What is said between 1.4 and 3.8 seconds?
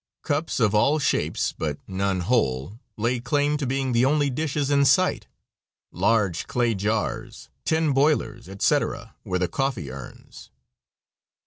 but none whole, lay claim to